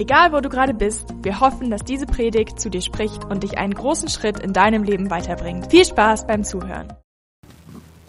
[0.00, 3.58] Egal wo du gerade bist, wir hoffen, dass diese Predigt zu dir spricht und dich
[3.58, 5.70] einen großen Schritt in deinem Leben weiterbringt.
[5.70, 6.90] Viel Spaß beim Zuhören.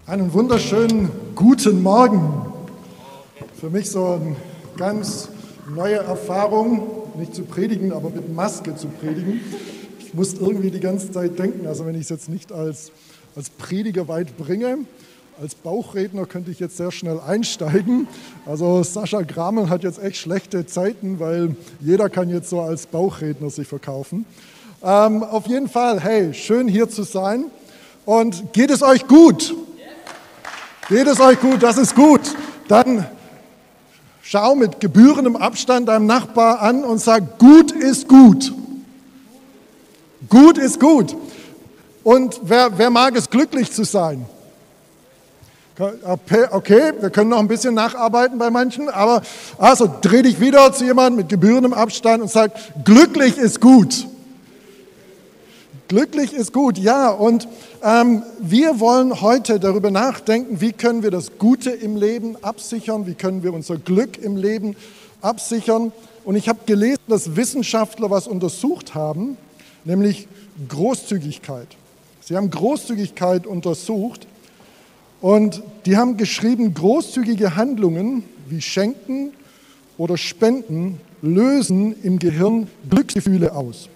[0.07, 2.45] Einen wunderschönen guten Morgen.
[3.59, 4.37] Für mich so eine
[4.77, 5.27] ganz
[5.75, 9.41] neue Erfahrung, nicht zu predigen, aber mit Maske zu predigen.
[9.99, 12.93] Ich muss irgendwie die ganze Zeit denken, also wenn ich es jetzt nicht als,
[13.35, 14.77] als Prediger weit bringe,
[15.39, 18.07] als Bauchredner könnte ich jetzt sehr schnell einsteigen.
[18.45, 23.49] Also Sascha Gramel hat jetzt echt schlechte Zeiten, weil jeder kann jetzt so als Bauchredner
[23.49, 24.25] sich verkaufen.
[24.83, 27.45] Ähm, auf jeden Fall, hey, schön hier zu sein.
[28.05, 29.55] Und geht es euch gut?
[30.89, 31.63] Geht es euch gut?
[31.63, 32.21] Das ist gut.
[32.67, 33.05] Dann
[34.21, 38.53] schau mit gebührendem Abstand deinem Nachbar an und sag, gut ist gut.
[40.29, 41.15] Gut ist gut.
[42.03, 44.25] Und wer, wer mag es, glücklich zu sein?
[45.79, 49.21] Okay, wir können noch ein bisschen nacharbeiten bei manchen, aber
[49.57, 52.51] also dreh dich wieder zu jemandem mit gebührendem Abstand und sag,
[52.83, 54.07] glücklich ist gut.
[55.87, 57.09] Glücklich ist gut, ja.
[57.09, 57.47] Und
[57.83, 63.13] ähm, wir wollen heute darüber nachdenken, wie können wir das Gute im Leben absichern, wie
[63.13, 64.75] können wir unser Glück im Leben
[65.21, 65.91] absichern.
[66.23, 69.37] Und ich habe gelesen, dass Wissenschaftler was untersucht haben,
[69.83, 70.27] nämlich
[70.67, 71.67] Großzügigkeit.
[72.21, 74.27] Sie haben Großzügigkeit untersucht
[75.21, 79.33] und die haben geschrieben, großzügige Handlungen wie Schenken
[79.97, 83.87] oder Spenden lösen im Gehirn Glücksgefühle aus.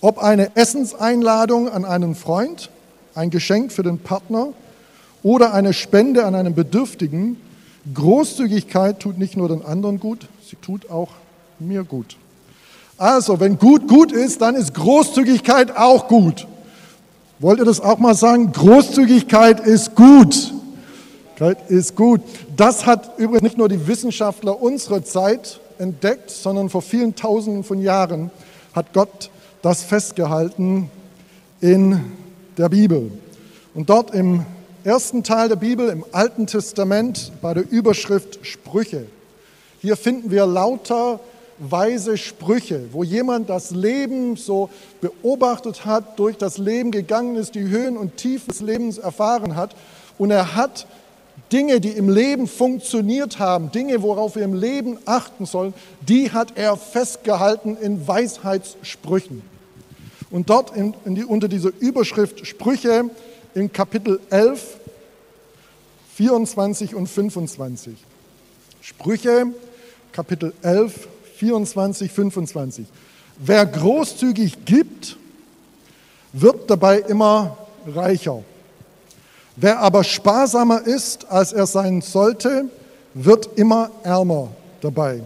[0.00, 2.70] Ob eine Essenseinladung an einen Freund,
[3.14, 4.48] ein Geschenk für den Partner
[5.22, 7.36] oder eine Spende an einen Bedürftigen,
[7.92, 11.10] Großzügigkeit tut nicht nur den anderen gut, sie tut auch
[11.58, 12.16] mir gut.
[12.98, 16.46] Also, wenn gut gut ist, dann ist Großzügigkeit auch gut.
[17.38, 18.50] Wollt ihr das auch mal sagen?
[18.50, 20.54] Großzügigkeit ist gut.
[21.68, 22.22] Ist gut.
[22.56, 27.82] Das hat übrigens nicht nur die Wissenschaftler unserer Zeit entdeckt, sondern vor vielen Tausenden von
[27.82, 28.30] Jahren
[28.74, 29.30] hat Gott
[29.60, 30.90] das festgehalten
[31.60, 32.00] in
[32.56, 33.10] der Bibel.
[33.74, 34.46] Und dort im
[34.82, 39.04] ersten Teil der Bibel, im Alten Testament, bei der Überschrift Sprüche,
[39.82, 41.20] hier finden wir lauter
[41.58, 47.68] weise Sprüche, wo jemand das Leben so beobachtet hat, durch das Leben gegangen ist, die
[47.68, 49.74] Höhen und Tiefen des Lebens erfahren hat
[50.18, 50.86] und er hat
[51.52, 56.56] Dinge, die im Leben funktioniert haben, Dinge, worauf wir im Leben achten sollen, die hat
[56.56, 59.42] er festgehalten in Weisheitssprüchen.
[60.30, 63.10] Und dort in, in die, unter dieser Überschrift Sprüche
[63.54, 64.78] in Kapitel 11,
[66.16, 67.94] 24 und 25.
[68.80, 69.46] Sprüche,
[70.10, 72.86] Kapitel 11, 24, 25.
[73.38, 75.16] Wer großzügig gibt,
[76.32, 78.42] wird dabei immer reicher.
[79.56, 82.66] Wer aber sparsamer ist, als er sein sollte,
[83.14, 84.48] wird immer ärmer
[84.80, 85.22] dabei.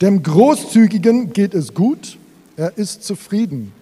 [0.00, 2.18] Dem Großzügigen geht es gut,
[2.56, 3.72] er ist zufrieden.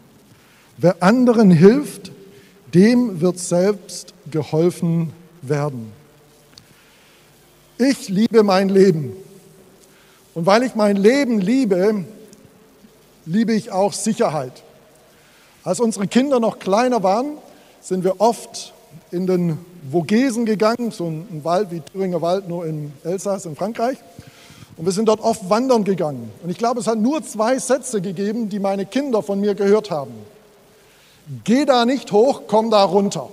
[0.79, 2.13] Wer anderen hilft,
[2.75, 5.13] dem wird selbst geholfen
[5.43, 5.93] werden.
[7.79, 9.13] Ich liebe mein Leben.
[10.35, 12.05] Und weil ich mein Leben liebe,
[13.27, 14.53] liebe ich auch Sicherheit.
[15.65, 17.37] Als unsere Kinder noch kleiner waren,
[17.81, 18.73] sind wir oft
[19.11, 19.59] in den
[19.91, 23.99] Vogesen gegangen, so ein Wald wie Thüringer Wald, nur in Elsass in Frankreich.
[24.77, 26.31] Und wir sind dort oft wandern gegangen.
[26.43, 29.91] Und ich glaube, es hat nur zwei Sätze gegeben, die meine Kinder von mir gehört
[29.91, 30.13] haben.
[31.45, 33.29] Geh da nicht hoch, komm da runter.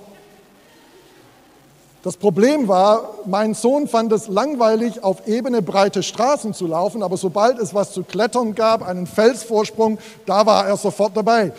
[2.02, 7.18] Das Problem war, mein Sohn fand es langweilig, auf ebene, breite Straßen zu laufen, aber
[7.18, 11.52] sobald es was zu klettern gab, einen Felsvorsprung, da war er sofort dabei.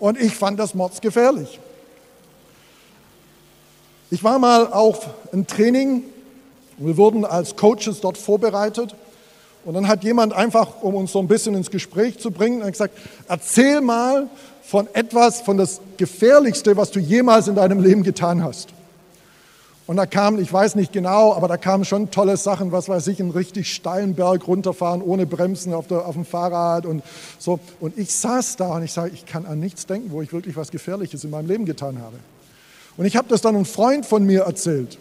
[0.00, 1.60] Und ich fand das mordsgefährlich.
[4.10, 6.02] Ich war mal auf ein Training,
[6.76, 8.96] wir wurden als Coaches dort vorbereitet
[9.64, 12.98] und dann hat jemand einfach, um uns so ein bisschen ins Gespräch zu bringen, gesagt,
[13.28, 14.28] erzähl mal
[14.64, 18.73] von etwas, von das Gefährlichste, was du jemals in deinem Leben getan hast.
[19.86, 23.06] Und da kamen, ich weiß nicht genau, aber da kamen schon tolle Sachen, was weiß
[23.08, 27.02] ich, einen richtig steilen Berg runterfahren, ohne Bremsen auf, der, auf dem Fahrrad und
[27.38, 27.60] so.
[27.80, 30.56] Und ich saß da und ich sage, ich kann an nichts denken, wo ich wirklich
[30.56, 32.16] was Gefährliches in meinem Leben getan habe.
[32.96, 34.98] Und ich habe das dann einem Freund von mir erzählt.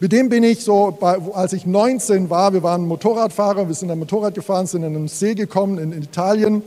[0.00, 3.92] Mit dem bin ich so, bei, als ich 19 war, wir waren Motorradfahrer, wir sind
[3.92, 6.62] am Motorrad gefahren, sind in einen See gekommen in, Italien.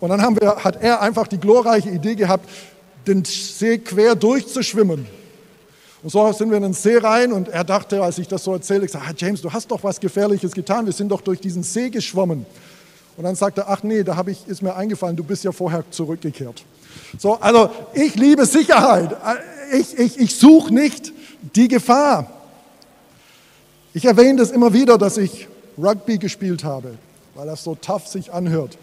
[0.00, 2.48] Und dann haben wir, hat er einfach die glorreiche Idee gehabt,
[3.06, 5.06] den See quer durchzuschwimmen.
[6.04, 8.52] Und so sind wir in den See rein und er dachte, als ich das so
[8.52, 11.40] erzählte, ich sage, ah, James, du hast doch was Gefährliches getan, wir sind doch durch
[11.40, 12.44] diesen See geschwommen.
[13.16, 15.82] Und dann sagte er, ach nee, da ich, ist mir eingefallen, du bist ja vorher
[15.90, 16.62] zurückgekehrt.
[17.18, 19.16] So, also ich liebe Sicherheit.
[19.72, 21.10] Ich, ich, ich suche nicht
[21.54, 22.30] die Gefahr.
[23.94, 25.48] Ich erwähne das immer wieder, dass ich
[25.78, 26.98] Rugby gespielt habe,
[27.34, 28.76] weil das so tough sich anhört.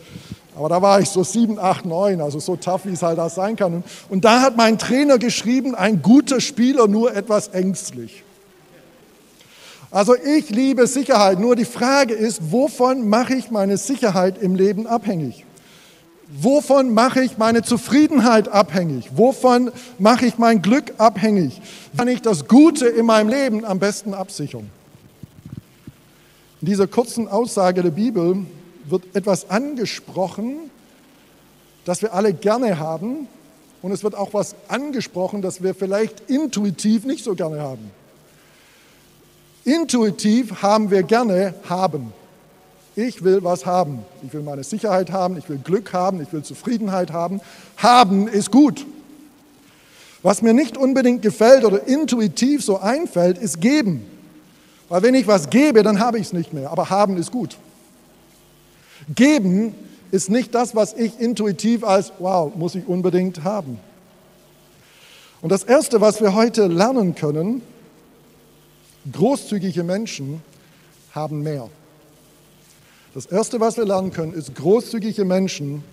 [0.56, 3.36] Aber da war ich so sieben, acht, neun, also so tough, wie es halt das
[3.36, 3.83] sein kann.
[4.09, 8.24] Und da hat mein Trainer geschrieben, ein guter Spieler, nur etwas ängstlich.
[9.92, 14.88] Also ich liebe Sicherheit, nur die Frage ist, wovon mache ich meine Sicherheit im Leben
[14.88, 15.45] abhängig?
[16.33, 19.09] Wovon mache ich meine Zufriedenheit abhängig?
[19.15, 19.69] Wovon
[20.00, 21.62] mache ich mein Glück abhängig?
[21.98, 24.69] Kann ich das Gute in meinem Leben am besten absichern?
[26.62, 28.45] In dieser kurzen Aussage der Bibel
[28.86, 30.69] wird etwas angesprochen,
[31.86, 33.28] das wir alle gerne haben.
[33.81, 37.92] Und es wird auch was angesprochen, das wir vielleicht intuitiv nicht so gerne haben.
[39.66, 42.13] Intuitiv haben wir gerne haben.
[42.95, 44.00] Ich will was haben.
[44.24, 47.42] Ich will meine Sicherheit haben, ich will Glück haben, ich will Zufriedenheit haben.
[47.77, 48.86] Haben ist gut.
[50.24, 54.06] Was mir nicht unbedingt gefällt oder intuitiv so einfällt, ist geben.
[54.89, 56.69] Weil wenn ich was gebe, dann habe ich es nicht mehr.
[56.69, 57.57] Aber haben ist gut.
[59.13, 59.75] Geben
[60.12, 63.80] ist nicht das, was ich intuitiv als, wow, muss ich unbedingt haben.
[65.42, 67.62] Und das Erste, was wir heute lernen können,
[69.12, 70.42] großzügige Menschen
[71.13, 71.69] haben mehr.
[73.13, 75.83] Das Erste, was wir lernen können, ist, großzügige Menschen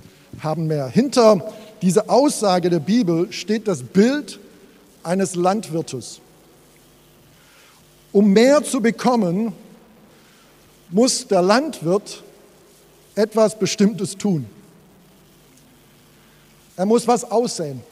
[0.40, 0.88] haben mehr.
[0.88, 1.52] Hinter
[1.82, 4.38] dieser Aussage der Bibel steht das Bild
[5.02, 6.20] eines Landwirtes.
[8.12, 9.52] Um mehr zu bekommen,
[10.90, 12.22] muss der Landwirt
[13.18, 14.46] etwas Bestimmtes tun.
[16.76, 17.82] Er muss was aussehen.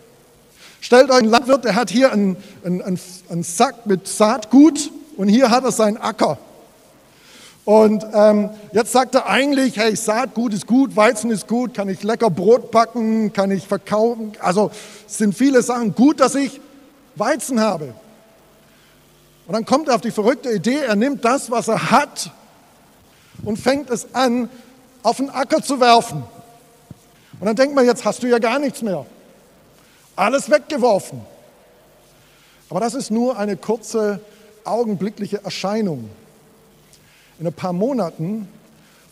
[0.81, 5.50] Stellt euch einen Landwirt, der hat hier einen, einen, einen Sack mit Saatgut und hier
[5.50, 6.38] hat er seinen Acker.
[7.64, 12.05] Und ähm, jetzt sagt er eigentlich, hey, Saatgut ist gut, Weizen ist gut, kann ich
[12.05, 14.32] lecker Brot backen, kann ich verkaufen.
[14.38, 14.70] Also
[15.08, 16.61] sind viele Sachen gut, dass ich
[17.17, 17.93] Weizen habe.
[19.49, 22.31] Und dann kommt er auf die verrückte Idee, er nimmt das, was er hat
[23.44, 24.49] und fängt es an,
[25.06, 26.24] auf den Acker zu werfen.
[27.38, 29.06] Und dann denkt man, jetzt hast du ja gar nichts mehr.
[30.16, 31.20] Alles weggeworfen.
[32.68, 34.18] Aber das ist nur eine kurze,
[34.64, 36.10] augenblickliche Erscheinung.
[37.38, 38.48] In ein paar Monaten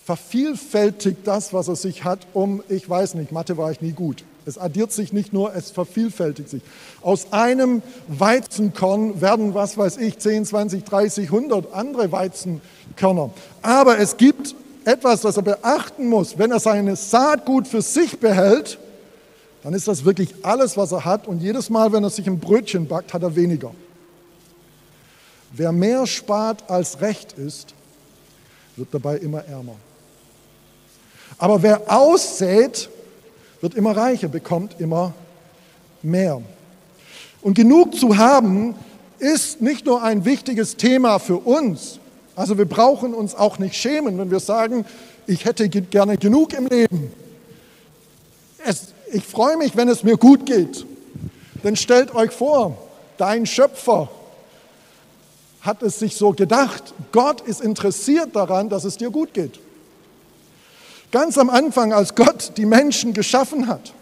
[0.05, 4.25] vervielfältigt das, was er sich hat, um, ich weiß nicht, Mathe war ich nie gut.
[4.47, 6.63] Es addiert sich nicht nur, es vervielfältigt sich.
[7.03, 13.31] Aus einem Weizenkorn werden, was weiß ich, 10, 20, 30, 100 andere Weizenkörner.
[13.63, 16.39] Aber es gibt etwas, das er beachten muss.
[16.39, 18.79] Wenn er seine Saatgut für sich behält,
[19.63, 21.27] dann ist das wirklich alles, was er hat.
[21.27, 23.71] Und jedes Mal, wenn er sich ein Brötchen backt, hat er weniger.
[25.53, 27.75] Wer mehr spart als recht ist,
[28.77, 29.77] wird dabei immer ärmer.
[31.39, 32.89] Aber wer aussät,
[33.61, 35.15] wird immer reicher, bekommt immer
[36.03, 36.43] mehr.
[37.41, 38.75] Und genug zu haben
[39.19, 42.01] ist nicht nur ein wichtiges Thema für uns.
[42.37, 44.85] Also wir brauchen uns auch nicht schämen, wenn wir sagen,
[45.27, 47.13] ich hätte gerne genug im Leben.
[48.65, 50.85] Es, ich freue mich, wenn es mir gut geht.
[51.63, 52.77] Denn stellt euch vor,
[53.17, 54.09] dein Schöpfer
[55.61, 56.93] hat es sich so gedacht.
[57.13, 59.61] Gott ist interessiert daran, dass es dir gut geht.
[61.11, 63.95] Ganz am Anfang, als Gott die Menschen geschaffen hat,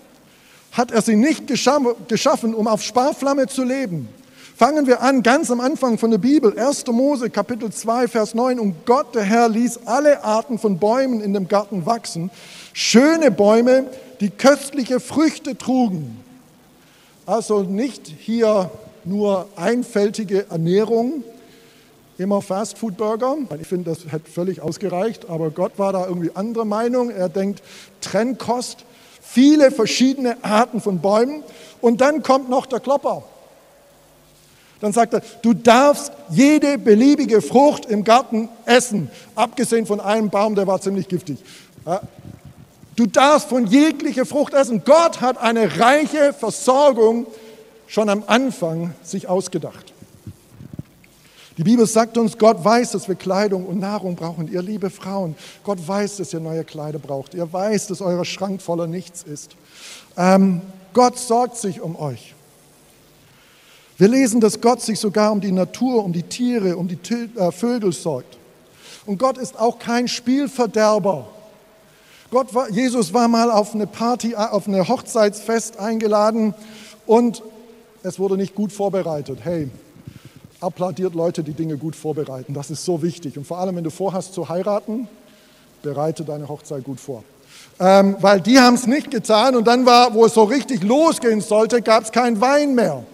[0.73, 4.09] hat er sie nicht geschaffen, um auf Sparflamme zu leben.
[4.55, 6.87] Fangen wir an, ganz am Anfang von der Bibel, 1.
[6.89, 8.61] Mose, Kapitel 2, Vers 9.
[8.61, 12.31] Und Gott, der Herr, ließ alle Arten von Bäumen in dem Garten wachsen.
[12.75, 13.87] Schöne Bäume,
[14.21, 16.23] die köstliche Früchte trugen.
[17.25, 18.71] Also nicht hier
[19.05, 21.25] nur einfältige Ernährung,
[22.19, 23.39] immer Fastfood-Burger.
[23.59, 27.11] Ich finde, das hätte völlig ausgereicht, aber Gott war da irgendwie anderer Meinung.
[27.11, 27.63] Er denkt
[28.03, 28.85] Trennkost,
[29.21, 31.43] viele verschiedene Arten von Bäumen
[31.81, 33.25] und dann kommt noch der Klopper.
[34.83, 40.57] Dann sagt er, du darfst jede beliebige Frucht im Garten essen, abgesehen von einem Baum,
[40.57, 41.39] der war ziemlich giftig.
[42.97, 44.83] Du darfst von jeglicher Frucht essen.
[44.85, 47.27] Gott hat eine reiche Versorgung
[47.87, 49.93] schon am Anfang sich ausgedacht.
[51.59, 54.51] Die Bibel sagt uns, Gott weiß, dass wir Kleidung und Nahrung brauchen.
[54.51, 57.35] Ihr liebe Frauen, Gott weiß, dass ihr neue Kleider braucht.
[57.35, 59.53] Ihr weiß, dass euer Schrank voller nichts ist.
[60.17, 60.61] Ähm,
[60.93, 62.35] Gott sorgt sich um euch.
[63.99, 66.99] Wir lesen, dass Gott sich sogar um die Natur, um die Tiere, um die
[67.37, 68.39] äh, Vögel sorgt.
[69.07, 71.27] Und Gott ist auch kein Spielverderber.
[72.31, 76.55] Gott war, Jesus war mal auf eine Party, auf eine Hochzeitsfest eingeladen
[77.07, 77.43] und
[78.03, 79.41] es wurde nicht gut vorbereitet.
[79.43, 79.69] Hey,
[80.61, 82.55] applaudiert Leute, die Dinge gut vorbereiten.
[82.55, 83.37] Das ist so wichtig.
[83.37, 85.09] Und vor allem, wenn du vorhast zu heiraten,
[85.83, 87.23] bereite deine Hochzeit gut vor.
[87.79, 91.41] Ähm, weil die haben es nicht getan und dann war, wo es so richtig losgehen
[91.41, 93.05] sollte, gab es keinen Wein mehr.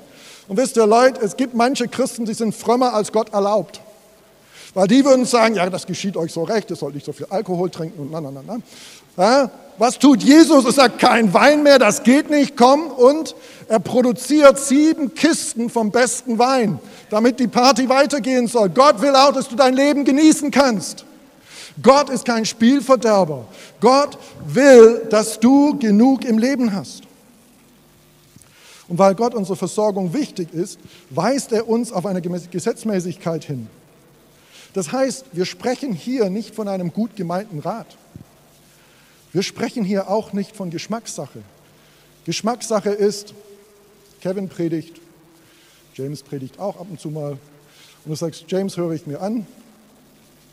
[0.48, 3.80] Und wisst ihr, Leute, es gibt manche Christen, die sind frömmer als Gott erlaubt.
[4.74, 7.26] Weil die würden sagen, ja, das geschieht euch so recht, ihr sollt nicht so viel
[7.30, 8.58] Alkohol trinken und na, na, na, na.
[9.16, 10.64] Ja, was tut Jesus?
[10.64, 12.86] Er sagt, kein Wein mehr, das geht nicht, komm.
[12.86, 13.34] Und
[13.68, 16.78] er produziert sieben Kisten vom besten Wein,
[17.10, 18.68] damit die Party weitergehen soll.
[18.68, 21.04] Gott will auch, dass du dein Leben genießen kannst.
[21.82, 23.46] Gott ist kein Spielverderber.
[23.80, 27.07] Gott will, dass du genug im Leben hast.
[28.88, 30.78] Und weil Gott unsere Versorgung wichtig ist,
[31.10, 33.68] weist er uns auf eine Gesetzmäßigkeit hin.
[34.72, 37.96] Das heißt, wir sprechen hier nicht von einem gut gemeinten Rat.
[39.32, 41.42] Wir sprechen hier auch nicht von Geschmackssache.
[42.24, 43.34] Geschmackssache ist,
[44.20, 45.00] Kevin predigt,
[45.94, 47.32] James predigt auch ab und zu mal.
[47.32, 47.40] Und
[48.10, 49.46] du sagst, James höre ich mir an,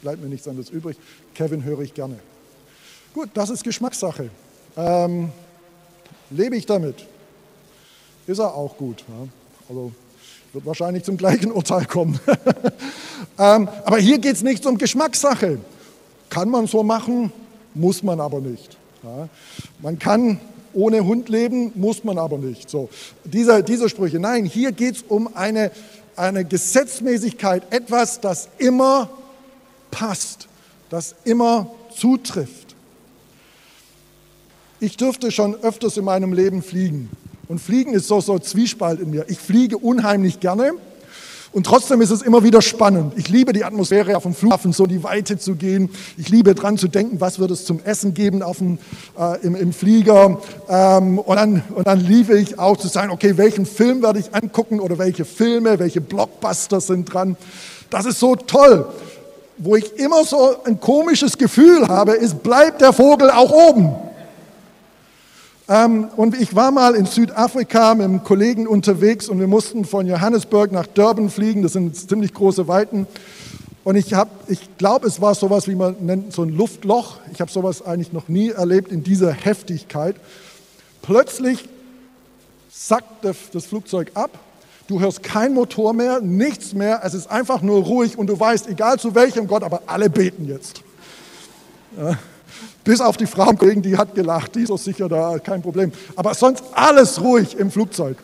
[0.01, 0.97] bleibt mir nichts anderes übrig.
[1.33, 2.19] Kevin höre ich gerne.
[3.13, 4.29] Gut, das ist Geschmackssache.
[4.75, 5.31] Ähm,
[6.29, 7.05] lebe ich damit?
[8.27, 9.03] Ist er auch gut.
[9.07, 9.27] Ja?
[9.69, 9.91] Also
[10.53, 12.19] wird wahrscheinlich zum gleichen Urteil kommen.
[13.37, 15.59] ähm, aber hier geht es nicht um Geschmackssache.
[16.29, 17.31] Kann man so machen,
[17.73, 18.77] muss man aber nicht.
[19.03, 19.29] Ja?
[19.81, 20.39] Man kann
[20.73, 22.69] ohne Hund leben, muss man aber nicht.
[22.69, 22.89] So,
[23.23, 24.19] diese, diese Sprüche.
[24.19, 25.71] Nein, hier geht es um eine,
[26.15, 29.09] eine Gesetzmäßigkeit, etwas, das immer
[29.91, 30.47] passt,
[30.89, 32.75] das immer zutrifft.
[34.79, 37.09] Ich dürfte schon öfters in meinem Leben fliegen.
[37.47, 39.25] Und Fliegen ist so, so Zwiespalt in mir.
[39.27, 40.71] Ich fliege unheimlich gerne.
[41.51, 43.13] Und trotzdem ist es immer wieder spannend.
[43.15, 45.89] Ich liebe die Atmosphäre auf dem Flughafen, so die Weite zu gehen.
[46.17, 48.77] Ich liebe dran zu denken, was wird es zum Essen geben auf dem,
[49.17, 50.41] äh, im, im, Flieger.
[50.67, 54.35] Ähm, und, dann, und dann liebe ich auch zu sagen, okay, welchen Film werde ich
[54.35, 57.37] angucken oder welche Filme, welche Blockbuster sind dran.
[57.89, 58.87] Das ist so toll
[59.57, 63.95] wo ich immer so ein komisches Gefühl habe, ist, bleibt der Vogel auch oben.
[65.67, 70.07] Ähm, und ich war mal in Südafrika mit einem Kollegen unterwegs und wir mussten von
[70.07, 71.63] Johannesburg nach Durban fliegen.
[71.63, 73.07] Das sind ziemlich große Weiten.
[73.83, 74.13] Und ich,
[74.47, 77.17] ich glaube, es war sowas, wie man nennt, so ein Luftloch.
[77.33, 80.15] Ich habe sowas eigentlich noch nie erlebt in dieser Heftigkeit.
[81.01, 81.67] Plötzlich
[82.69, 84.31] sackt das Flugzeug ab
[84.87, 87.01] Du hörst kein Motor mehr, nichts mehr.
[87.03, 90.45] Es ist einfach nur ruhig und du weißt, egal zu welchem Gott, aber alle beten
[90.47, 90.81] jetzt.
[91.97, 92.17] Ja.
[92.83, 95.91] Bis auf die Frau die hat gelacht, die ist so sicher da, kein Problem.
[96.15, 98.17] Aber sonst alles ruhig im Flugzeug.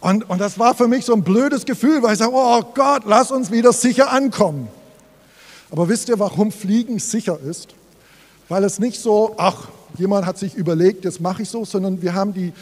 [0.00, 3.02] Und, und das war für mich so ein blödes Gefühl, weil ich sage, oh Gott,
[3.06, 4.68] lass uns wieder sicher ankommen.
[5.70, 7.74] Aber wisst ihr, warum Fliegen sicher ist?
[8.48, 12.14] Weil es nicht so, ach, jemand hat sich überlegt, jetzt mache ich so, sondern wir
[12.14, 12.52] haben die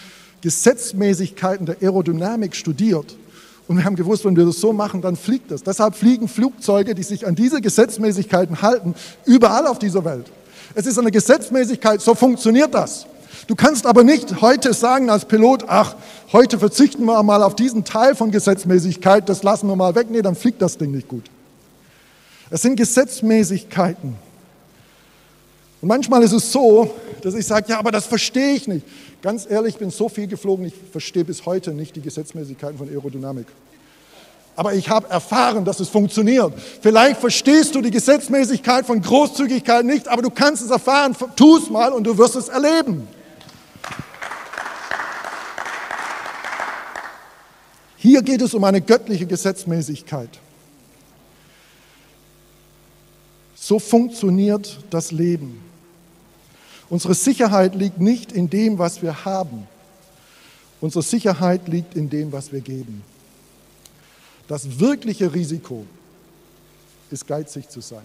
[0.40, 3.16] Gesetzmäßigkeiten der Aerodynamik studiert.
[3.66, 5.62] Und wir haben gewusst, wenn wir das so machen, dann fliegt es.
[5.62, 8.94] Deshalb fliegen Flugzeuge, die sich an diese Gesetzmäßigkeiten halten,
[9.24, 10.30] überall auf dieser Welt.
[10.74, 13.06] Es ist eine Gesetzmäßigkeit, so funktioniert das.
[13.46, 15.96] Du kannst aber nicht heute sagen als Pilot, ach,
[16.32, 20.08] heute verzichten wir mal auf diesen Teil von Gesetzmäßigkeit, das lassen wir mal weg.
[20.10, 21.24] Nee, dann fliegt das Ding nicht gut.
[22.50, 24.14] Es sind Gesetzmäßigkeiten.
[25.82, 28.86] Und manchmal ist es so, dass ich sage, ja, aber das verstehe ich nicht.
[29.24, 32.90] Ganz ehrlich, ich bin so viel geflogen, ich verstehe bis heute nicht die Gesetzmäßigkeiten von
[32.90, 33.46] Aerodynamik.
[34.54, 36.52] Aber ich habe erfahren, dass es funktioniert.
[36.82, 41.16] Vielleicht verstehst du die Gesetzmäßigkeit von Großzügigkeit nicht, aber du kannst es erfahren.
[41.36, 43.08] Tu es mal und du wirst es erleben.
[47.96, 50.38] Hier geht es um eine göttliche Gesetzmäßigkeit.
[53.54, 55.63] So funktioniert das Leben.
[56.94, 59.66] Unsere Sicherheit liegt nicht in dem, was wir haben.
[60.80, 63.02] Unsere Sicherheit liegt in dem, was wir geben.
[64.46, 65.86] Das wirkliche Risiko
[67.10, 68.04] ist geizig zu sein.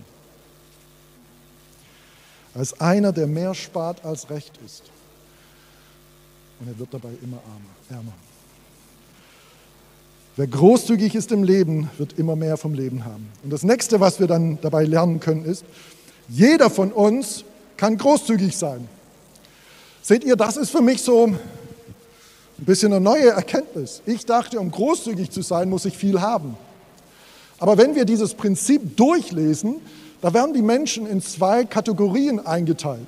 [2.55, 4.81] Als einer, der mehr spart als recht ist.
[6.60, 8.13] Und er wird dabei immer armer, ärmer.
[10.36, 13.29] Wer großzügig ist im Leben, wird immer mehr vom Leben haben.
[13.43, 15.63] Und das nächste, was wir dann dabei lernen können, ist,
[16.27, 17.46] jeder von uns
[17.79, 18.89] kann großzügig sein.
[20.01, 21.39] Seht ihr, das ist für mich so ein
[22.57, 24.01] bisschen eine neue Erkenntnis.
[24.05, 26.57] Ich dachte, um großzügig zu sein, muss ich viel haben.
[27.57, 29.77] Aber wenn wir dieses Prinzip durchlesen,
[30.21, 33.07] da werden die Menschen in zwei Kategorien eingeteilt.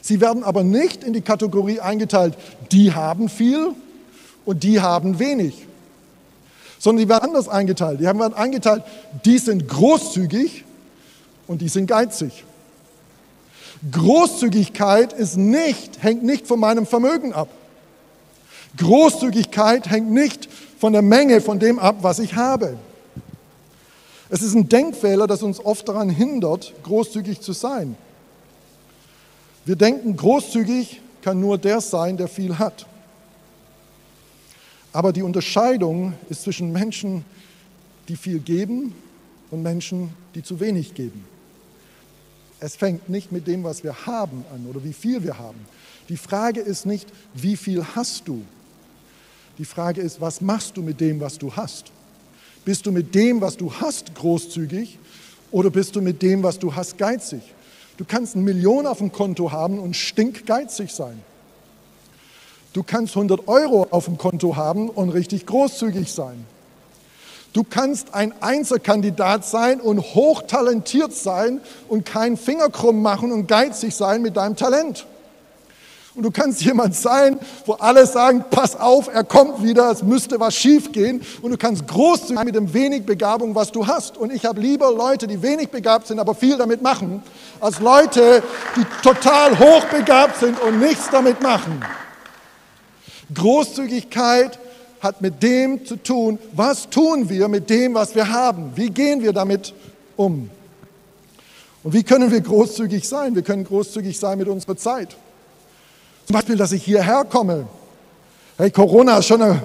[0.00, 2.34] Sie werden aber nicht in die Kategorie eingeteilt,
[2.72, 3.74] die haben viel
[4.46, 5.66] und die haben wenig,
[6.78, 8.00] sondern die werden anders eingeteilt.
[8.00, 8.84] Die werden eingeteilt,
[9.26, 10.64] die sind großzügig
[11.46, 12.44] und die sind geizig.
[13.90, 17.48] Großzügigkeit ist nicht, hängt nicht von meinem Vermögen ab.
[18.76, 22.76] Großzügigkeit hängt nicht von der Menge von dem ab, was ich habe.
[24.30, 27.96] Es ist ein Denkfehler, das uns oft daran hindert, großzügig zu sein.
[29.64, 32.86] Wir denken, großzügig kann nur der sein, der viel hat.
[34.92, 37.24] Aber die Unterscheidung ist zwischen Menschen,
[38.08, 38.94] die viel geben
[39.50, 41.24] und Menschen, die zu wenig geben.
[42.60, 45.58] Es fängt nicht mit dem, was wir haben an oder wie viel wir haben.
[46.08, 48.42] Die Frage ist nicht, wie viel hast du?
[49.58, 51.92] Die Frage ist, was machst du mit dem, was du hast?
[52.64, 54.98] Bist du mit dem, was du hast, großzügig
[55.50, 57.42] oder bist du mit dem, was du hast, geizig?
[57.96, 61.20] Du kannst eine Million auf dem Konto haben und stinkgeizig sein.
[62.72, 66.44] Du kannst 100 Euro auf dem Konto haben und richtig großzügig sein.
[67.52, 73.94] Du kannst ein Einzelkandidat sein und hochtalentiert sein und keinen Finger krumm machen und geizig
[73.94, 75.06] sein mit deinem Talent.
[76.18, 80.40] Und du kannst jemand sein, wo alle sagen, pass auf, er kommt wieder, es müsste
[80.40, 81.22] was schief gehen.
[81.42, 84.16] Und du kannst großzügig sein mit dem wenig Begabung, was du hast.
[84.16, 87.22] Und ich habe lieber Leute, die wenig begabt sind, aber viel damit machen,
[87.60, 88.42] als Leute,
[88.74, 91.80] die total hochbegabt sind und nichts damit machen.
[93.32, 94.58] Großzügigkeit
[95.00, 98.72] hat mit dem zu tun, was tun wir mit dem, was wir haben?
[98.74, 99.74] Wie gehen wir damit
[100.16, 100.50] um?
[101.82, 103.34] Und wie können wir großzügig sein?
[103.34, 105.16] Wir können großzügig sein mit unserer Zeit.
[106.26, 107.66] Zum Beispiel, dass ich hierher komme.
[108.56, 109.62] Hey, Corona ist schon eine,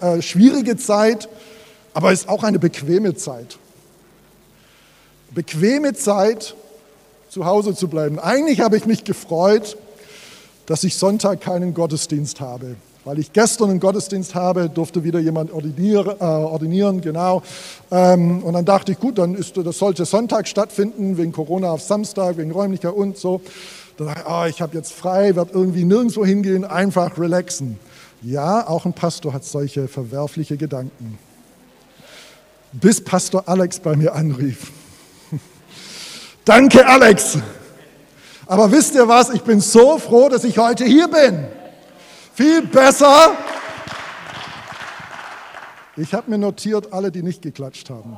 [0.00, 1.28] eine schwierige Zeit,
[1.94, 3.58] aber ist auch eine bequeme Zeit.
[5.30, 6.54] Bequeme Zeit,
[7.30, 8.18] zu Hause zu bleiben.
[8.18, 9.76] Eigentlich habe ich mich gefreut,
[10.66, 12.76] dass ich Sonntag keinen Gottesdienst habe.
[13.04, 17.42] Weil ich gestern einen Gottesdienst habe, durfte wieder jemand ordinieren, äh, ordinieren genau.
[17.90, 21.82] Ähm, und dann dachte ich, gut, dann ist, das sollte Sonntag stattfinden, wegen Corona auf
[21.82, 23.42] Samstag, wegen räumlicher und so.
[23.98, 27.78] Dann dachte ich, oh, ich habe jetzt frei, werde irgendwie nirgendwo hingehen, einfach relaxen.
[28.22, 31.18] Ja, auch ein Pastor hat solche verwerfliche Gedanken.
[32.72, 34.72] Bis Pastor Alex bei mir anrief.
[36.46, 37.36] Danke, Alex.
[38.46, 39.28] Aber wisst ihr was?
[39.28, 41.46] Ich bin so froh, dass ich heute hier bin.
[42.34, 43.36] Viel besser.
[45.96, 48.16] Ich habe mir notiert, alle, die nicht geklatscht haben.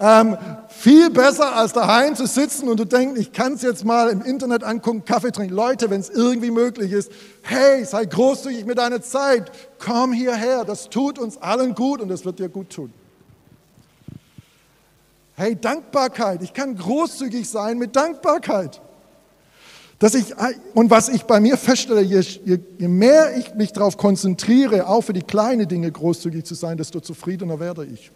[0.00, 0.36] Ähm,
[0.68, 4.20] viel besser als daheim zu sitzen und du denkst, ich kann es jetzt mal im
[4.20, 5.54] Internet angucken, Kaffee trinken.
[5.54, 10.90] Leute, wenn es irgendwie möglich ist, hey, sei großzügig mit deiner Zeit, komm hierher, das
[10.90, 12.92] tut uns allen gut und das wird dir gut tun.
[15.36, 18.80] Hey, Dankbarkeit, ich kann großzügig sein mit Dankbarkeit.
[19.98, 20.34] Dass ich,
[20.74, 22.20] und was ich bei mir feststelle, je,
[22.78, 27.00] je, mehr ich mich darauf konzentriere, auch für die kleinen Dinge großzügig zu sein, desto
[27.00, 28.10] zufriedener werde ich.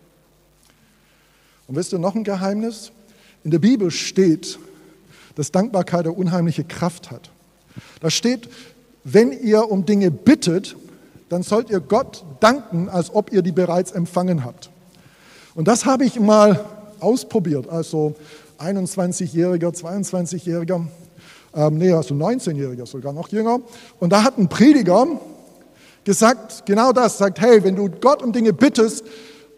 [1.67, 2.91] Und wisst ihr noch ein Geheimnis?
[3.45, 4.59] In der Bibel steht,
[5.37, 7.31] dass Dankbarkeit eine unheimliche Kraft hat.
[8.01, 8.49] Da steht,
[9.05, 10.77] wenn ihr um Dinge bittet,
[11.29, 14.71] dann sollt ihr Gott danken, als ob ihr die bereits empfangen habt.
[15.55, 16.65] Und das habe ich mal
[17.01, 18.15] ausprobiert, also
[18.59, 20.87] 21-Jähriger, 22-Jähriger
[21.55, 23.61] ähm, nee, also 19-Jähriger, sogar noch jünger.
[24.01, 25.07] Und da hat ein Prediger
[26.05, 29.05] gesagt, genau das, sagt, hey, wenn du Gott um Dinge bittest,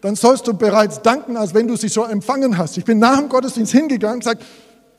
[0.01, 2.77] dann sollst du bereits danken, als wenn du sie schon empfangen hast.
[2.77, 4.43] Ich bin nach dem Gottesdienst hingegangen und gesagt,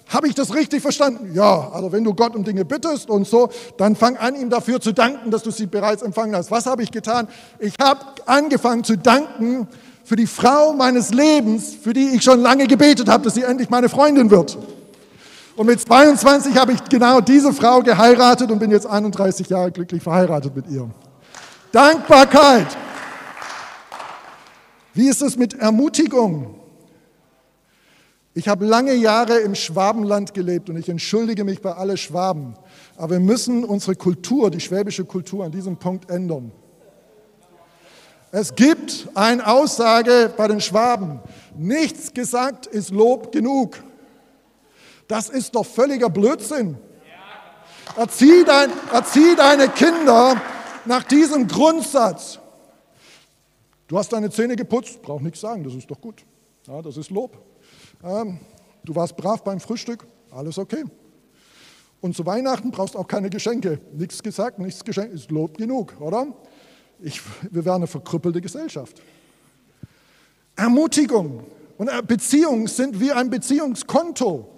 [0.08, 1.32] habe ich das richtig verstanden?
[1.34, 4.80] Ja, also wenn du Gott um Dinge bittest und so, dann fang an, ihm dafür
[4.80, 6.50] zu danken, dass du sie bereits empfangen hast.
[6.50, 7.28] Was habe ich getan?
[7.58, 9.66] Ich habe angefangen zu danken
[10.04, 13.70] für die Frau meines Lebens, für die ich schon lange gebetet habe, dass sie endlich
[13.70, 14.58] meine Freundin wird.
[15.54, 20.02] Und mit 22 habe ich genau diese Frau geheiratet und bin jetzt 31 Jahre glücklich
[20.02, 20.88] verheiratet mit ihr.
[21.72, 22.68] Dankbarkeit.
[24.94, 26.54] Wie ist es mit Ermutigung?
[28.34, 32.54] Ich habe lange Jahre im Schwabenland gelebt und ich entschuldige mich bei allen Schwaben.
[32.96, 36.50] Aber wir müssen unsere Kultur, die schwäbische Kultur, an diesem Punkt ändern.
[38.30, 41.20] Es gibt eine Aussage bei den Schwaben,
[41.54, 43.76] nichts gesagt ist Lob genug.
[45.12, 46.78] Das ist doch völliger Blödsinn.
[47.98, 50.40] Erzieh, dein, erzieh deine Kinder
[50.86, 52.38] nach diesem Grundsatz.
[53.88, 56.24] Du hast deine Zähne geputzt, brauch nichts sagen, das ist doch gut.
[56.66, 57.36] Ja, das ist Lob.
[58.02, 58.40] Ähm,
[58.84, 60.82] du warst brav beim Frühstück, alles okay.
[62.00, 63.82] Und zu Weihnachten brauchst auch keine Geschenke.
[63.92, 66.28] Nichts gesagt, nichts geschenkt, ist Lob genug, oder?
[67.00, 67.20] Ich,
[67.50, 69.02] wir wären eine verkrüppelte Gesellschaft.
[70.56, 71.44] Ermutigung
[71.76, 74.48] und Beziehungen sind wie ein Beziehungskonto.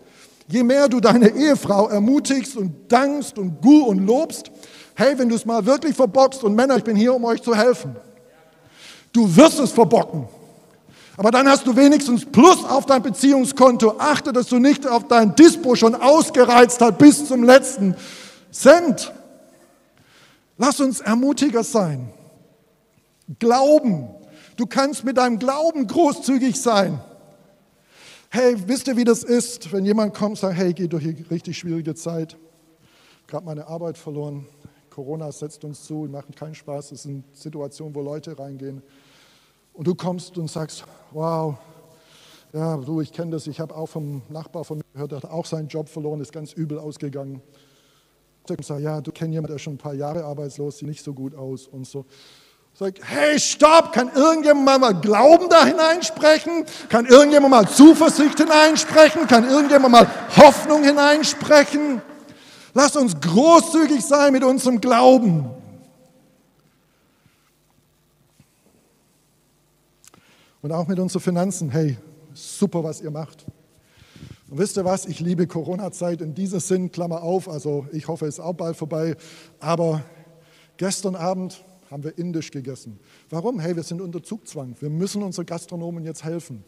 [0.46, 4.50] Je mehr du deine Ehefrau ermutigst und dankst und gut und lobst,
[4.94, 7.54] hey, wenn du es mal wirklich verbockst und Männer, ich bin hier, um euch zu
[7.54, 7.96] helfen.
[9.12, 10.28] Du wirst es verbocken.
[11.16, 13.96] Aber dann hast du wenigstens Plus auf dein Beziehungskonto.
[13.98, 17.94] Achte, dass du nicht auf dein Dispo schon ausgereizt hast bis zum letzten
[18.50, 19.12] Cent.
[20.58, 22.10] Lass uns Ermutiger sein.
[23.38, 24.08] Glauben.
[24.56, 27.00] Du kannst mit deinem Glauben großzügig sein.
[28.36, 31.30] Hey, wisst ihr, wie das ist, wenn jemand kommt und sagt, hey, geht durch eine
[31.30, 32.36] richtig schwierige Zeit.
[33.28, 34.44] Gerade meine Arbeit verloren.
[34.90, 36.90] Corona setzt uns zu, macht keinen Spaß.
[36.90, 38.82] Es sind Situationen, wo Leute reingehen.
[39.72, 41.54] Und du kommst und sagst, wow,
[42.52, 45.30] ja, du, ich kenne das, ich habe auch vom Nachbar von mir gehört, der hat
[45.30, 47.40] auch seinen Job verloren, ist ganz übel ausgegangen.
[48.50, 51.04] Ich sage, ja, du kennst jemanden, der ist schon ein paar Jahre arbeitslos, sieht nicht
[51.04, 52.04] so gut aus und so.
[52.76, 56.64] Sag, hey, stopp, kann irgendjemand mal Glauben da hineinsprechen?
[56.88, 59.28] Kann irgendjemand mal Zuversicht hineinsprechen?
[59.28, 62.02] Kann irgendjemand mal Hoffnung hineinsprechen?
[62.72, 65.48] Lass uns großzügig sein mit unserem Glauben.
[70.60, 71.70] Und auch mit unseren Finanzen.
[71.70, 71.96] Hey,
[72.32, 73.44] super, was ihr macht.
[74.50, 75.06] Und wisst ihr was?
[75.06, 77.48] Ich liebe Corona-Zeit in diesem Sinn, Klammer auf.
[77.48, 79.16] Also ich hoffe, es ist auch bald vorbei.
[79.60, 80.02] Aber
[80.76, 82.98] gestern Abend haben wir indisch gegessen.
[83.30, 83.60] Warum?
[83.60, 84.74] Hey, wir sind unter Zugzwang.
[84.80, 86.64] Wir müssen unseren Gastronomen jetzt helfen.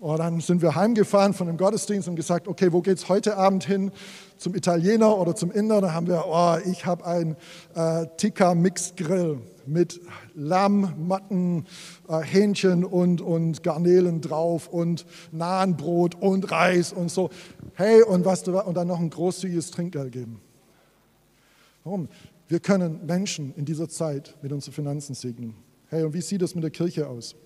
[0.00, 3.36] Und dann sind wir heimgefahren von dem Gottesdienst und gesagt, okay, wo geht es heute
[3.36, 3.90] Abend hin?
[4.36, 5.80] Zum Italiener oder zum Inder?
[5.80, 7.36] Da haben wir, oh, ich habe ein
[7.74, 10.00] äh, Tikka Mixed Grill mit
[10.34, 11.66] Lamm, Matten,
[12.08, 17.30] äh, Hähnchen und, und Garnelen drauf und Nahenbrot und Reis und so.
[17.74, 20.40] Hey, und, was, und dann noch ein großzügiges Trinkgeld geben.
[21.82, 22.08] Warum?
[22.48, 25.54] Wir können Menschen in dieser Zeit mit unseren Finanzen segnen.
[25.88, 27.36] Hey, und wie sieht es mit der Kirche aus?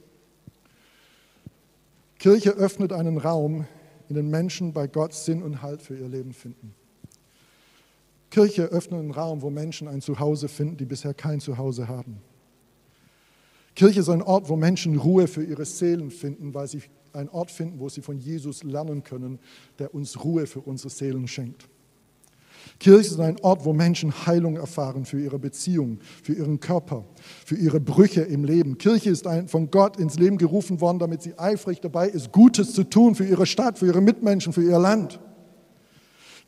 [2.20, 3.66] Kirche öffnet einen Raum,
[4.08, 6.74] in dem Menschen bei Gott Sinn und Halt für ihr Leben finden.
[8.30, 12.22] Kirche öffnet einen Raum, wo Menschen ein Zuhause finden, die bisher kein Zuhause haben.
[13.74, 17.50] Kirche ist ein Ort, wo Menschen Ruhe für ihre Seelen finden, weil sie einen Ort
[17.50, 19.40] finden, wo sie von Jesus lernen können,
[19.80, 21.68] der uns Ruhe für unsere Seelen schenkt.
[22.78, 27.04] Kirche ist ein Ort, wo Menschen Heilung erfahren für ihre Beziehung, für ihren Körper,
[27.44, 28.78] für ihre Brüche im Leben.
[28.78, 32.72] Kirche ist ein, von Gott ins Leben gerufen worden, damit sie eifrig dabei ist, Gutes
[32.72, 35.20] zu tun für ihre Stadt, für ihre Mitmenschen, für ihr Land.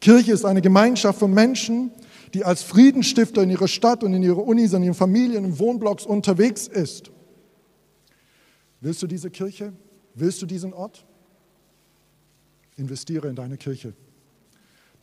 [0.00, 1.90] Kirche ist eine Gemeinschaft von Menschen,
[2.34, 6.04] die als Friedensstifter in ihrer Stadt und in ihrer Unis, in ihren Familien, in Wohnblocks
[6.04, 7.10] unterwegs ist.
[8.80, 9.72] Willst du diese Kirche?
[10.14, 11.06] Willst du diesen Ort?
[12.76, 13.94] Investiere in deine Kirche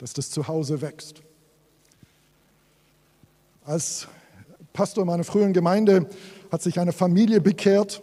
[0.01, 1.21] dass das Zuhause wächst.
[3.63, 4.07] Als
[4.73, 6.07] Pastor meiner früheren Gemeinde
[6.51, 8.01] hat sich eine Familie bekehrt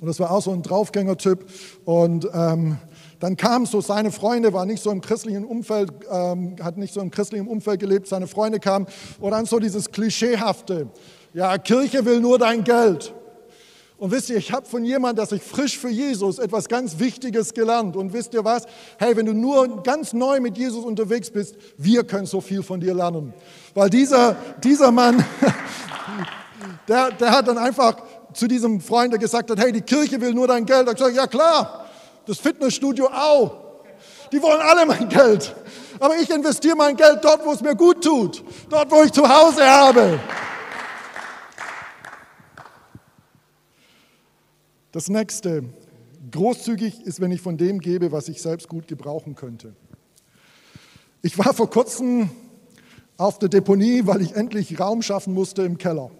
[0.00, 1.44] und das war auch so ein Draufgänger-Typ.
[1.84, 2.78] Und ähm,
[3.18, 7.00] dann kam so, seine Freunde, war nicht so im christlichen Umfeld, ähm, hat nicht so
[7.00, 8.86] im christlichen Umfeld gelebt, seine Freunde kamen
[9.20, 10.88] und dann so dieses Klischeehafte,
[11.34, 13.12] ja, Kirche will nur dein Geld.
[13.98, 17.52] Und wisst ihr, ich habe von jemandem, der sich frisch für Jesus etwas ganz Wichtiges
[17.52, 17.96] gelernt.
[17.96, 18.64] Und wisst ihr was?
[18.96, 22.80] Hey, wenn du nur ganz neu mit Jesus unterwegs bist, wir können so viel von
[22.80, 23.34] dir lernen.
[23.74, 25.24] Weil dieser, dieser Mann,
[26.88, 27.96] der, der hat dann einfach
[28.34, 30.86] zu diesem Freund, der gesagt hat, hey, die Kirche will nur dein Geld.
[30.86, 31.86] Er hat gesagt, ja klar,
[32.24, 33.56] das Fitnessstudio auch.
[34.30, 35.56] Die wollen alle mein Geld.
[35.98, 38.44] Aber ich investiere mein Geld dort, wo es mir gut tut.
[38.70, 40.20] Dort, wo ich zu Hause habe.
[44.90, 45.64] Das nächste,
[46.30, 49.74] großzügig ist, wenn ich von dem gebe, was ich selbst gut gebrauchen könnte.
[51.20, 52.30] Ich war vor kurzem
[53.18, 56.10] auf der Deponie, weil ich endlich Raum schaffen musste im Keller.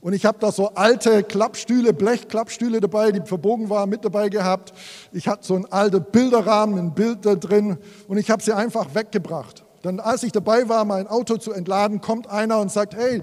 [0.00, 4.72] Und ich habe da so alte Klappstühle, Blechklappstühle dabei, die verbogen waren, mit dabei gehabt.
[5.12, 8.94] Ich hatte so einen alten Bilderrahmen, ein Bild da drin und ich habe sie einfach
[8.94, 9.64] weggebracht.
[9.82, 13.20] Dann, als ich dabei war, mein Auto zu entladen, kommt einer und sagt, hey,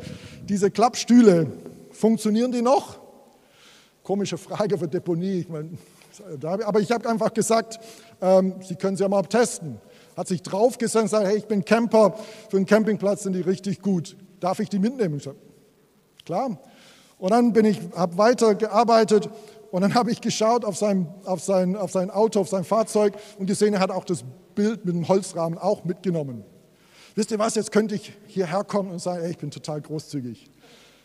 [0.49, 1.47] diese Klappstühle,
[1.91, 3.00] funktionieren die noch?
[4.03, 5.39] Komische Frage für Deponie.
[5.39, 5.77] Ich mein,
[6.43, 7.79] aber ich habe einfach gesagt,
[8.21, 9.79] ähm, Sie können sie ja mal testen.
[10.17, 12.15] Hat sich draufgesetzt und sagt, hey, ich bin Camper,
[12.49, 14.17] für einen Campingplatz sind die richtig gut.
[14.39, 15.17] Darf ich die mitnehmen?
[15.17, 15.37] Ich sage,
[16.25, 16.57] klar.
[17.17, 19.29] Und dann bin ich, habe weiter gearbeitet
[19.71, 23.13] und dann habe ich geschaut auf sein, auf, sein, auf sein Auto, auf sein Fahrzeug
[23.37, 24.23] und gesehen, er hat auch das
[24.55, 26.43] Bild mit dem Holzrahmen auch mitgenommen.
[27.15, 30.49] Wisst ihr was, jetzt könnte ich hierher kommen und sagen, ey, ich bin total großzügig.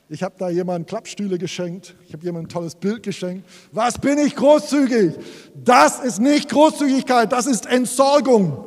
[0.09, 1.97] Ich habe da jemandem Klappstühle geschenkt.
[2.07, 3.49] Ich habe jemandem ein tolles Bild geschenkt.
[3.73, 5.15] Was bin ich großzügig?
[5.55, 8.65] Das ist nicht Großzügigkeit, das ist Entsorgung.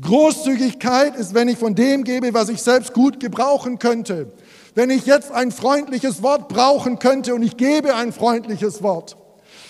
[0.00, 4.32] Großzügigkeit ist, wenn ich von dem gebe, was ich selbst gut gebrauchen könnte.
[4.74, 9.16] Wenn ich jetzt ein freundliches Wort brauchen könnte und ich gebe ein freundliches Wort.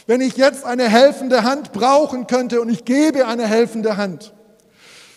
[0.06, 4.32] Wenn ich jetzt eine helfende Hand brauchen könnte und ich gebe eine helfende Hand.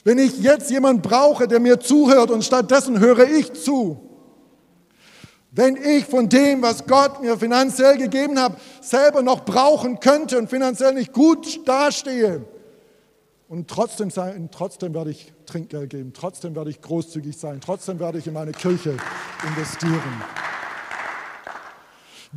[0.04, 4.00] Wenn ich jetzt jemand brauche, der mir zuhört und stattdessen höre ich zu.
[5.52, 10.50] Wenn ich von dem, was Gott mir finanziell gegeben hat, selber noch brauchen könnte und
[10.50, 12.46] finanziell nicht gut dastehe,
[13.48, 18.20] Und trotzdem, sein, trotzdem werde ich Trinkgeld geben, trotzdem werde ich großzügig sein, trotzdem werde
[18.20, 18.96] ich in meine Kirche
[19.48, 20.24] investieren.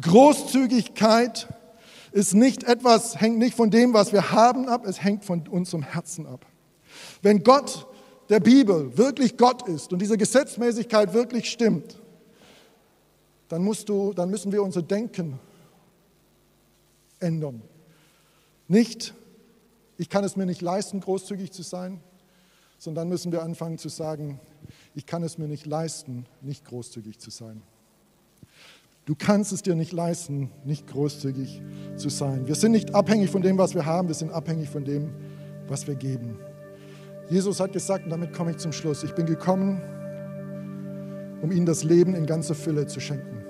[0.00, 1.48] Großzügigkeit
[2.12, 5.82] ist nicht etwas, hängt nicht von dem, was wir haben ab, es hängt von unserem
[5.82, 6.46] Herzen ab.
[7.22, 7.86] Wenn Gott
[8.28, 11.98] der Bibel wirklich Gott ist und diese Gesetzmäßigkeit wirklich stimmt,
[13.48, 15.38] dann, musst du, dann müssen wir unser Denken
[17.20, 17.62] ändern.
[18.68, 19.14] Nicht,
[19.98, 22.00] ich kann es mir nicht leisten, großzügig zu sein,
[22.78, 24.40] sondern dann müssen wir anfangen zu sagen,
[24.94, 27.62] ich kann es mir nicht leisten, nicht großzügig zu sein.
[29.04, 31.60] Du kannst es dir nicht leisten, nicht großzügig
[31.96, 32.46] zu sein.
[32.46, 35.12] Wir sind nicht abhängig von dem, was wir haben, wir sind abhängig von dem,
[35.68, 36.38] was wir geben.
[37.32, 39.80] Jesus hat gesagt, und damit komme ich zum Schluss, ich bin gekommen,
[41.40, 43.42] um ihnen das Leben in ganzer Fülle zu schenken.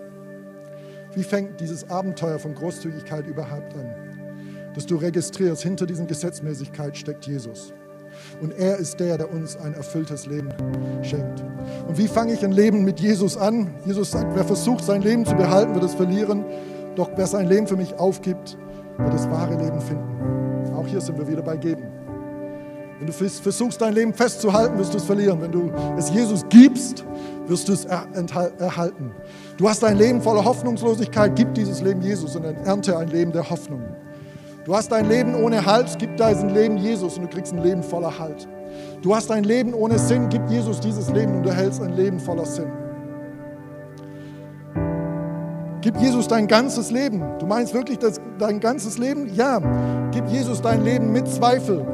[1.14, 4.70] Wie fängt dieses Abenteuer von Großzügigkeit überhaupt an?
[4.76, 7.74] Dass du registrierst, hinter diesem Gesetzmäßigkeit steckt Jesus.
[8.40, 10.50] Und er ist der, der uns ein erfülltes Leben
[11.02, 11.42] schenkt.
[11.88, 13.74] Und wie fange ich ein Leben mit Jesus an?
[13.84, 16.44] Jesus sagt, wer versucht, sein Leben zu behalten, wird es verlieren.
[16.94, 18.56] Doch wer sein Leben für mich aufgibt,
[18.96, 20.72] wird das wahre Leben finden.
[20.72, 21.91] Auch hier sind wir wieder bei Geben.
[23.02, 25.40] Wenn du versuchst, dein Leben festzuhalten, wirst du es verlieren.
[25.40, 27.04] Wenn du es Jesus gibst,
[27.48, 29.10] wirst du es erhalten.
[29.56, 33.50] Du hast ein Leben voller Hoffnungslosigkeit, gib dieses Leben Jesus und ernte ein Leben der
[33.50, 33.82] Hoffnung.
[34.64, 37.82] Du hast ein Leben ohne Halt, gib diesen Leben Jesus und du kriegst ein Leben
[37.82, 38.46] voller Halt.
[39.02, 42.20] Du hast ein Leben ohne Sinn, gib Jesus dieses Leben und du erhältst ein Leben
[42.20, 42.70] voller Sinn.
[45.80, 47.24] Gib Jesus dein ganzes Leben.
[47.40, 49.34] Du meinst wirklich das, dein ganzes Leben?
[49.34, 49.60] Ja.
[50.12, 51.84] Gib Jesus dein Leben mit Zweifel,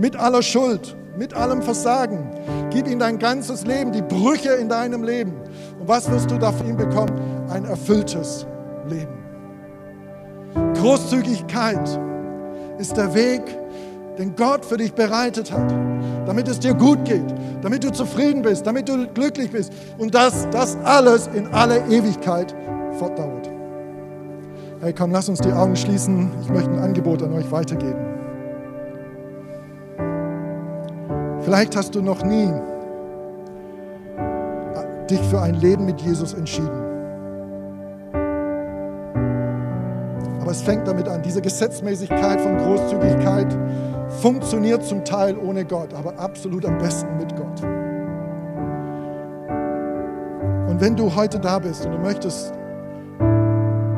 [0.00, 2.30] mit aller Schuld, mit allem Versagen.
[2.70, 5.34] Gib ihm dein ganzes Leben, die Brüche in deinem Leben.
[5.78, 7.12] Und was wirst du dafür bekommen?
[7.50, 8.46] Ein erfülltes
[8.88, 9.20] Leben.
[10.74, 12.00] Großzügigkeit
[12.78, 13.42] ist der Weg,
[14.18, 15.70] den Gott für dich bereitet hat,
[16.26, 20.48] damit es dir gut geht, damit du zufrieden bist, damit du glücklich bist und dass
[20.50, 22.54] das alles in alle Ewigkeit
[22.98, 23.50] fortdauert.
[24.80, 26.30] Hey, komm, lass uns die Augen schließen.
[26.42, 28.19] Ich möchte ein Angebot an euch weitergeben.
[31.42, 32.52] Vielleicht hast du noch nie
[35.10, 36.90] dich für ein Leben mit Jesus entschieden.
[40.40, 41.22] Aber es fängt damit an.
[41.22, 43.56] Diese Gesetzmäßigkeit von Großzügigkeit
[44.20, 47.62] funktioniert zum Teil ohne Gott, aber absolut am besten mit Gott.
[50.68, 52.52] Und wenn du heute da bist und du möchtest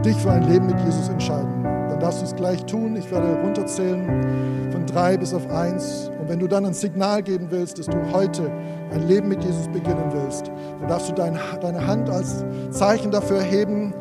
[0.05, 2.97] dich für ein Leben mit Jesus entscheiden, dann darfst du es gleich tun.
[2.97, 6.11] Ich werde runterzählen von drei bis auf eins.
[6.23, 8.49] Und wenn du dann ein Signal geben willst, dass du heute
[8.93, 13.93] ein Leben mit Jesus beginnen willst, dann darfst du deine Hand als Zeichen dafür erheben.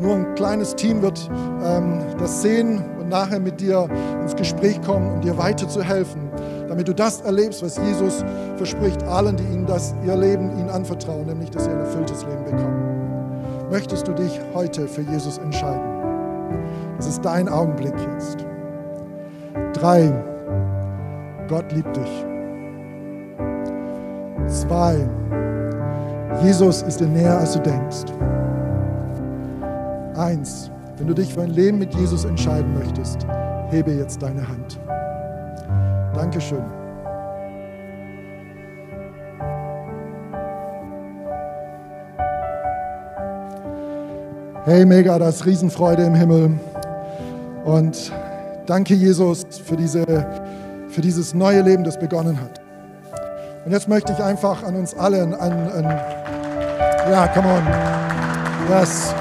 [0.00, 1.30] Nur ein kleines Team wird
[1.64, 3.88] ähm, das sehen und nachher mit dir
[4.20, 6.28] ins Gespräch kommen, um dir weiterzuhelfen,
[6.68, 8.24] damit du das erlebst, was Jesus
[8.56, 12.46] verspricht allen, die ihnen das, ihr Leben ihnen anvertrauen, nämlich dass sie ein erfülltes Leben
[12.46, 13.68] bekommen.
[13.70, 16.00] Möchtest du dich heute für Jesus entscheiden?
[16.96, 18.44] Das ist dein Augenblick jetzt.
[19.74, 20.12] Drei,
[21.50, 22.24] Gott liebt dich.
[24.46, 25.04] Zwei,
[26.44, 28.04] Jesus ist dir näher, als du denkst.
[30.14, 33.26] Eins, wenn du dich für ein Leben mit Jesus entscheiden möchtest,
[33.68, 34.78] hebe jetzt deine Hand.
[36.14, 36.62] Dankeschön.
[44.66, 46.52] Hey, mega, das ist Riesenfreude im Himmel.
[47.64, 48.12] Und
[48.66, 50.04] danke, Jesus, für, diese,
[50.90, 52.60] für dieses neue Leben, das begonnen hat.
[53.64, 55.84] Und jetzt möchte ich einfach an uns alle, an, an
[57.10, 57.66] ja, come on.
[58.68, 59.14] Yes.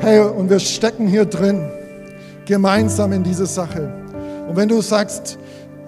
[0.00, 1.68] Hey, und wir stecken hier drin,
[2.46, 3.92] gemeinsam in diese Sache.
[4.48, 5.38] Und wenn du sagst,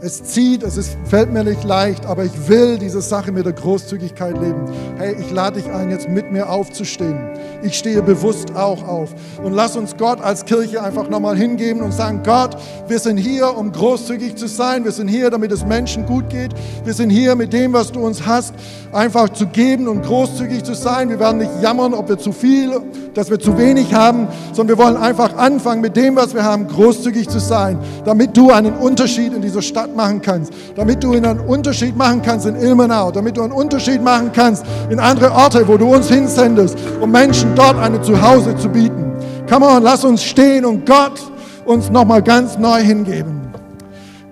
[0.02, 3.52] es zieht, es ist, fällt mir nicht leicht, aber ich will diese Sache mit der
[3.52, 4.64] Großzügigkeit leben.
[4.96, 7.18] Hey, ich lade dich ein, jetzt mit mir aufzustehen.
[7.62, 9.10] Ich stehe bewusst auch auf.
[9.42, 12.56] Und lass uns Gott als Kirche einfach nochmal hingeben und sagen, Gott,
[12.88, 14.84] wir sind hier, um großzügig zu sein.
[14.84, 16.52] Wir sind hier, damit es Menschen gut geht.
[16.84, 18.54] Wir sind hier mit dem, was du uns hast,
[18.92, 21.10] einfach zu geben und großzügig zu sein.
[21.10, 22.80] Wir werden nicht jammern, ob wir zu viel,
[23.12, 26.66] dass wir zu wenig haben, sondern wir wollen einfach anfangen, mit dem, was wir haben,
[26.66, 31.40] großzügig zu sein, damit du einen Unterschied in dieser Stadt machen kannst, damit du einen
[31.40, 35.76] Unterschied machen kannst in Ilmenau, damit du einen Unterschied machen kannst in andere Orte, wo
[35.76, 39.12] du uns hinsendest, um Menschen dort ein Zuhause zu bieten.
[39.48, 41.20] Come on, lass uns stehen und Gott
[41.64, 43.40] uns nochmal ganz neu hingeben.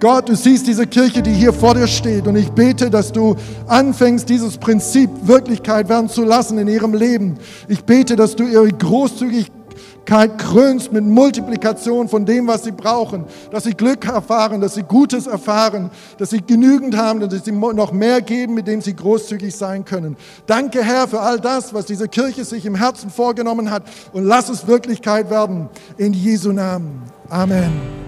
[0.01, 3.35] Gott, du siehst diese Kirche, die hier vor dir steht und ich bete, dass du
[3.67, 7.37] anfängst, dieses Prinzip Wirklichkeit werden zu lassen in ihrem Leben.
[7.67, 9.58] Ich bete, dass du ihre Großzügigkeit
[10.09, 14.83] Dankbarkeit krönst mit Multiplikation von dem, was sie brauchen, dass sie Glück erfahren, dass sie
[14.83, 18.97] Gutes erfahren, dass sie genügend haben und dass sie noch mehr geben, mit dem sie
[18.97, 20.17] großzügig sein können.
[20.47, 24.49] Danke, Herr, für all das, was diese Kirche sich im Herzen vorgenommen hat und lass
[24.49, 25.69] es Wirklichkeit werden.
[25.99, 27.03] In Jesu Namen.
[27.29, 28.08] Amen.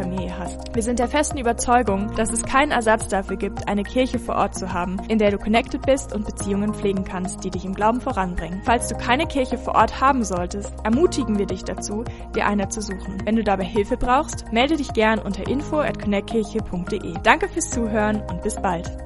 [0.01, 0.73] Familie hast.
[0.73, 4.55] Wir sind der festen Überzeugung, dass es keinen Ersatz dafür gibt, eine Kirche vor Ort
[4.55, 8.01] zu haben, in der du connected bist und Beziehungen pflegen kannst, die dich im Glauben
[8.01, 8.61] voranbringen.
[8.65, 12.03] Falls du keine Kirche vor Ort haben solltest, ermutigen wir dich dazu,
[12.35, 13.21] dir eine zu suchen.
[13.25, 15.81] Wenn du dabei Hilfe brauchst, melde dich gern unter info.
[17.23, 19.01] Danke fürs Zuhören und bis bald.